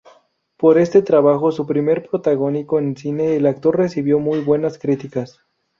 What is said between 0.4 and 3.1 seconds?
Por este trabajo, su primer protagónico en